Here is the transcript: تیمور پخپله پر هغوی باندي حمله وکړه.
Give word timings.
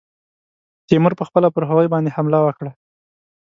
تیمور 0.87 1.13
پخپله 1.19 1.47
پر 1.55 1.63
هغوی 1.69 1.87
باندي 1.93 2.11
حمله 2.15 2.39
وکړه. 2.41 2.71